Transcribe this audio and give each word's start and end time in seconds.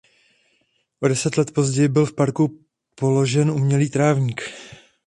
O 0.99 1.07
deset 1.07 1.37
let 1.37 1.53
později 1.53 1.87
byl 1.87 2.05
v 2.05 2.15
parku 2.15 2.59
položen 2.95 3.51
umělý 3.51 3.89
trávník. 3.89 4.41